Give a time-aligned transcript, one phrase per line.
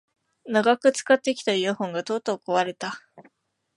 [0.47, 3.03] 長く使ってきたイヤホンがとうとう壊れた